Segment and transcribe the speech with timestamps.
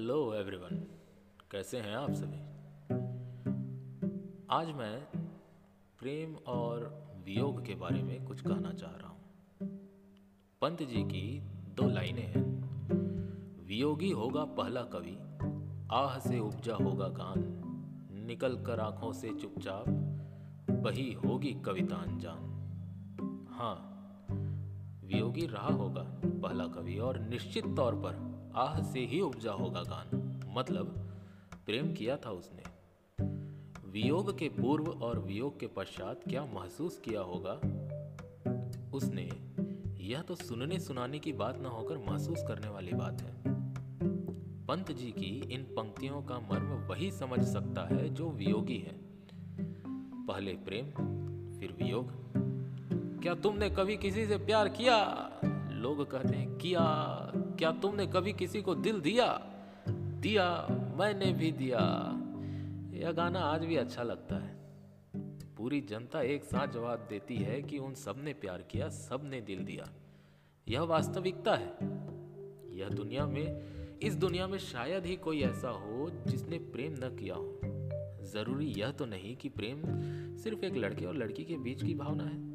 [0.00, 0.76] Hello everyone
[1.50, 2.38] कैसे हैं आप सभी?
[4.50, 5.00] आज मैं
[5.98, 9.20] प्रेम और वियोग के बारे में कुछ कहना चाह रहा हूँ।
[10.60, 11.40] पंत जी की
[11.74, 12.42] दो लाइनें हैं।
[13.66, 15.18] वियोगी होगा पहला कवि,
[15.92, 17.62] आह से उपजा होगा गान,
[18.26, 19.88] निकल कर आँखों से चुपचाप
[20.70, 22.38] बही होगी कविता अनजान
[23.50, 23.86] हाँ
[25.04, 30.40] वियोगी रहा होगा पहला कवि और निश्चित तौर पर आह से ही उपजा होगा गान।
[30.56, 30.86] मतलब
[31.66, 32.62] प्रेम किया था उसने।
[33.90, 37.52] वियोग के पूर्व और वियोग के पश्चात क्या महसूस किया होगा?
[38.94, 39.30] उसने,
[40.04, 43.34] यह तो सुनने सुनाने की बात न होकर महसूस करने वाली बात है।
[44.66, 49.00] पंत जी की इन पंक्तियों का मर्म वही समझ सकता है जो वियोगी है।
[50.26, 50.86] पहले प्रेम,
[51.58, 52.12] फिर वियोग।
[53.22, 55.30] क्या तुमने कभी किसी से प्यार किया?
[55.80, 56.84] लोग कहते हैं, किया,
[57.36, 59.46] क्या तुमने कभी किसी को दिल दिया?
[59.88, 60.66] दिया,
[60.98, 61.78] मैंने भी दिया।
[62.94, 64.60] यह गाना आज भी अच्छा लगता है।
[65.56, 69.88] पूरी जनता एक साथ जवाब देती है कि उन सबने प्यार किया सबने दिल दिया।
[70.68, 71.70] यह वास्तविकता है।
[72.78, 73.62] यह दुनिया में,
[73.98, 77.60] इस दुनिया में शायद ही कोई ऐसा हो जिसने प्रेम न किया हो।
[78.24, 79.82] ज़रूरी यह तो नहीं कि प्रेम
[80.36, 82.50] सिर्फ़ एक लड़के और लड़की के बीच की भावना है।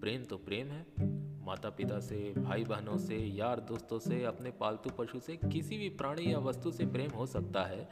[0.00, 1.07] प्रेम तो प्रेम है।
[1.48, 5.88] माता पिता से भाई बहनों से, यार दोस्तों से, अपने पालतू पशु से किसी भी
[5.88, 7.88] प्राणी या वस्तु से प्रेम हो सकता है।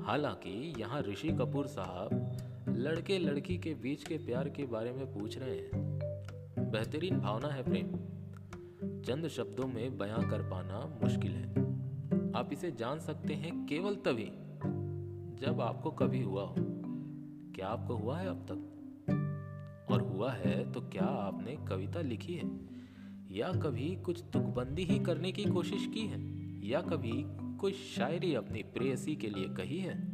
[0.00, 2.32] हालाँकि यहाँ ऋषि कपूर साहब
[2.68, 5.98] लड़के लड़की के बीच के प्यार के बारे में पूछ रहे हैं।
[6.70, 7.86] बेहतरीन भावना है प्रेम।
[9.02, 11.50] चंद शब्दों में बयां कर पाना मुश्किल है।
[12.34, 14.32] आप इसे जान सकते हैं केवल तभी,
[15.46, 16.54] जब आपको कभी हुआ हो।
[17.54, 18.66] क्या आपको हुआ है अब तक?
[19.90, 22.69] और हुआ है तो क्या आपने कविता लिखी है?
[23.30, 26.18] या कभी कुछ तुकबंदी ही करने की कोशिश की है,
[26.68, 27.24] या कभी
[27.56, 30.12] कोई शायरी अपनी प्रेयसी के लिए कही है।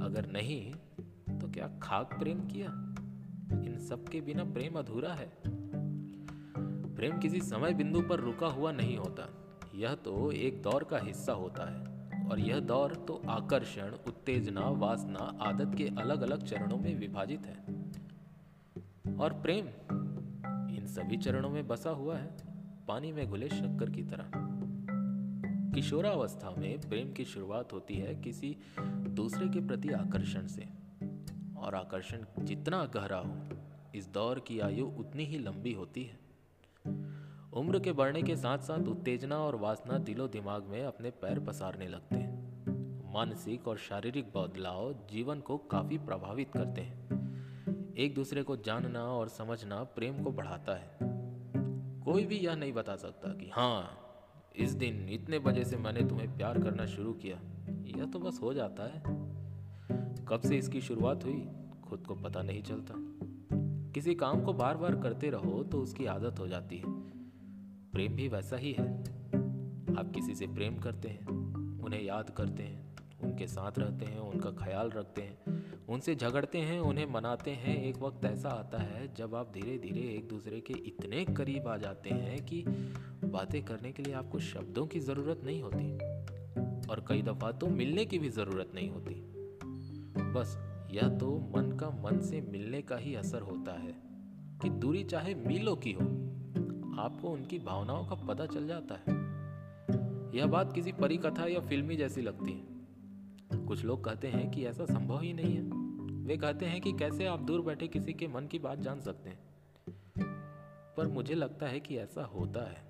[0.00, 0.72] अगर नहीं
[1.38, 2.66] तो क्या खाक प्रेम किया?
[3.66, 5.32] इन सब के बिना प्रेम अधूरा है।
[6.94, 9.28] प्रेम किसी समय बिंदु पर रुका हुआ नहीं होता।
[9.74, 15.38] यह तो एक दौर का हिस्सा होता है, और यह दौर तो आकर्षण, उत्तेजना, वासना,
[15.40, 17.58] आदत के अलग अलग चरणों में विभाजित है।
[19.16, 19.87] और प्रेम
[20.98, 22.30] सभी चरणों में बसा हुआ है,
[22.88, 24.30] पानी में घुले शक्कर की तरह।
[25.74, 28.56] किशोरावस्था में प्रेम की शुरुआत होती है किसी
[29.08, 30.68] दूसरे के प्रति आकर्षण से।
[31.58, 33.48] और आकर्षण जितना गहरा हो,
[33.94, 36.18] इस दौर की आयु उतनी ही लंबी होती है।
[37.52, 41.88] उम्र के बढ़ने के साथ साथ उत्तेजना और वासना दिलो दिमाग में अपने पैर पसारने
[41.88, 42.38] लगते हैं।
[43.12, 47.18] मानसिक और शारीरिक बदलाव जीवन को काफ़ी प्रभावित करते हैं।
[47.98, 50.98] एक दूसरे को जानना और समझना प्रेम को बढ़ाता है।
[52.00, 53.98] कोई भी यह नहीं बता सकता कि हाँ
[54.56, 57.36] इस दिन इतने बजे से मैंने तुम्हें प्यार करना शुरू किया।
[57.98, 59.02] यह तो बस हो जाता है।
[60.24, 61.48] कब से इसकी शुरुआत हुई,
[61.88, 62.94] खुद को पता नहीं चलता।
[63.92, 66.84] किसी काम को बार बार करते रहो तो उसकी आदत हो जाती है।
[67.90, 69.00] प्रेम भी वैसा ही है।
[69.98, 71.26] आप किसी से प्रेम करते हैं,
[71.80, 75.57] उन्हें याद करते हैं, उनके साथ रहते हैं, उनका ख्याल रखते हैं
[75.88, 80.00] उनसे झगड़ते हैं उन्हें मनाते हैं। एक वक्त ऐसा आता है जब आप धीरे धीरे
[80.00, 82.64] एक दूसरे के इतने करीब आ जाते हैं कि
[83.24, 85.92] बातें करने के लिए आपको शब्दों की ज़रूरत नहीं होती
[86.90, 89.14] और कई दफ़ा तो मिलने की भी ज़रूरत नहीं होती।
[90.32, 90.56] बस
[90.92, 93.94] यह तो मन का मन से मिलने का ही असर होता है
[94.62, 96.06] कि दूरी चाहे मीलों की हो
[97.02, 99.16] आपको उनकी भावनाओं का पता चल जाता है।
[100.38, 104.64] यह बात किसी परी कथा या फिल्मी जैसी लगती है। कुछ लोग कहते हैं कि
[104.64, 105.77] ऐसा संभव ही नहीं है।
[106.28, 109.30] वे कहते हैं कि कैसे आप दूर बैठे किसी के मन की बात जान सकते
[109.30, 109.38] हैं।
[110.96, 112.84] पर मुझे लगता है कि ऐसा होता है।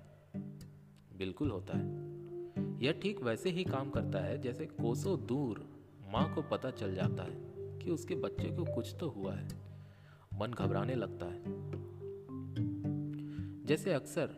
[1.17, 1.85] बिल्कुल होता है।
[2.83, 5.69] यह ठीक वैसे ही काम करता है, जैसे कोसों दूर
[6.13, 7.35] माँ को पता चल जाता है
[7.79, 9.47] कि उसके बच्चे को कुछ तो हुआ है।
[10.33, 11.43] मन घबराने लगता है।
[13.65, 14.29] जैसे अक्सर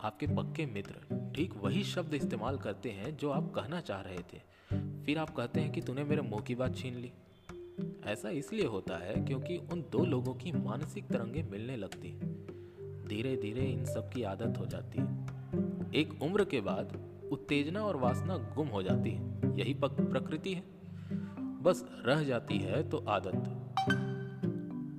[0.00, 0.94] आपके पक्के मित्र
[1.36, 4.38] ठीक वही शब्द इस्तेमाल करते हैं जो आप कहना चाह रहे थे।
[5.04, 7.12] फिर आप कहते हैं कि तूने मेरे मुँह की बात छीन ली।
[8.04, 12.46] ऐसा इसलिए होता है क्योंकि उन दो लोगों की मानसिक तरंगे मिलने लगती हैं।
[13.08, 15.26] धीरे धीरे इन सब की आदत हो जाती है।
[15.94, 20.64] एक उम्र के बाद उत्तेजना और वासना गुम हो जाती है। यही प्रकृति है।
[21.62, 23.64] बस रह जाती है तो आदत।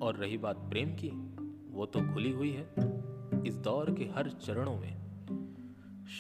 [0.02, 1.10] और रही बात प्रेम की,
[1.74, 2.64] वो तो खुली हुई है।
[3.48, 5.02] इस दौर के हर चरणों में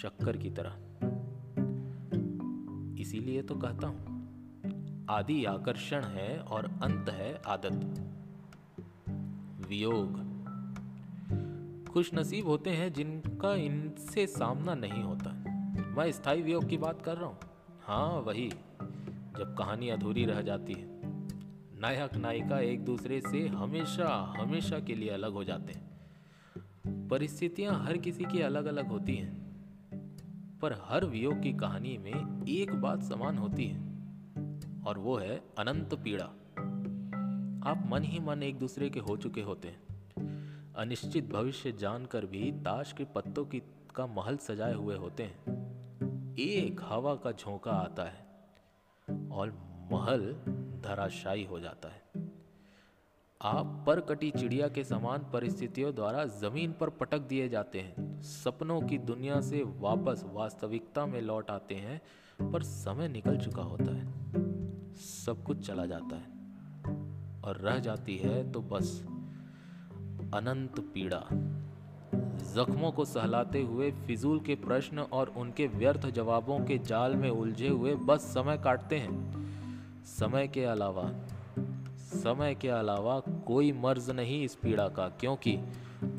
[0.01, 0.75] शक्कर की तरह।
[3.01, 4.10] इसीलिए तो कहता हूँ
[5.11, 7.99] आदि आकर्षण है और अंत है आदत।
[9.69, 10.31] वियोग।
[11.89, 15.31] खुश नसीब होते हैं जिनका इनसे सामना नहीं होता।
[15.97, 17.37] मैं स्थायी वियोग की बात कर रहा हूँ।
[17.81, 18.49] हाँ वही,
[19.37, 20.87] जब कहानी अधूरी रह जाती है।
[21.79, 25.91] नायक, नायिका एक दूसरे से हमेशा हमेशा के लिए अलग हो जाते हैं।
[27.07, 29.41] परिस्थितियाँ हर किसी की अलग अलग होती हैं।
[30.61, 33.90] पर हर वियोग की कहानी में एक बात समान होती है।
[34.87, 36.25] और वो है अनंत पीड़ा।
[37.69, 39.91] आप मन ही मन एक दूसरे के हो चुके होते हैं।
[40.73, 43.61] अनिश्चित भविष्य जानकर भी ताश के पत्तों की
[43.95, 45.61] का महल सजाए हुए होते हैं।
[46.39, 48.27] एक हवा का झोंका आता है
[49.31, 49.51] और
[49.91, 50.35] महल
[50.83, 52.01] धराशायी हो जाता है।
[53.41, 58.81] आप पर कटी चिड़िया के समान परिस्थितियों द्वारा ज़मीन पर पटक दिए जाते हैं। सपनों
[58.81, 62.01] की दुनिया से वापस वास्तविकता में लौट आते हैं,
[62.51, 64.40] पर समय निकल चुका होता है।
[64.95, 66.41] सब कुछ चला जाता है।
[67.41, 69.05] और रह जाती है तो बस
[70.33, 71.27] अनंत पीड़ा।
[72.55, 77.67] जख्मों को सहलाते हुए फिजूल के प्रश्न और उनके व्यर्थ जवाबों के जाल में उलझे
[77.67, 79.41] हुए बस समय काटते हैं।
[80.05, 81.11] समय के अलावा,
[81.97, 85.55] समय के अलावा कोई मर्ज नहीं इस पीड़ा का, क्योंकि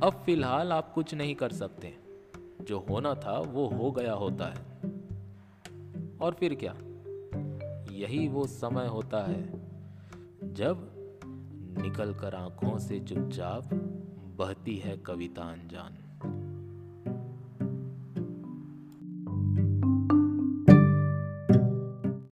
[0.03, 1.97] अब फ़िलहाल आप कुछ नहीं कर सकते।
[2.63, 4.61] जो होना था वो हो गया होता है।
[6.21, 6.75] और फिर क्या?
[8.02, 9.43] यही वो समय होता है
[10.54, 10.88] जब
[11.78, 13.75] निकल कर आँखों से चुपचाप
[14.38, 15.99] बहती है कविता अनजान।